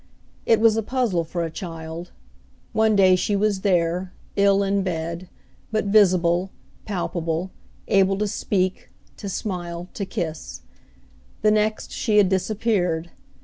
[0.47, 2.09] It was a puzzle for a child.
[2.73, 5.29] One day she was there, ill in bed,
[5.71, 6.49] but visible,
[6.85, 7.51] palpable,
[7.87, 10.61] able to speak, to smile, to kiss,
[11.43, 13.11] the next, she had disappeared.